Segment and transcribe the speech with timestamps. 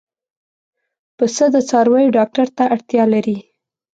[1.17, 3.37] پسه د څارویو ډاکټر ته اړتیا لري.